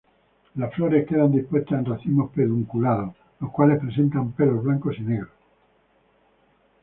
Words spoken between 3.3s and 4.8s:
los cuales presentan pelos